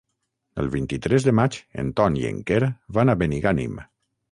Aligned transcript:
El 0.63 0.69
vint-i-tres 0.75 1.27
de 1.27 1.33
maig 1.41 1.59
en 1.83 1.93
Ton 2.01 2.17
i 2.23 2.27
en 2.31 2.41
Quer 2.49 2.73
van 2.99 3.15
a 3.15 3.19
Benigànim. 3.23 3.81